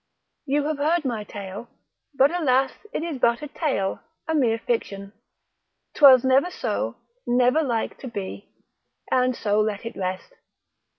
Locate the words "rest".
9.95-10.33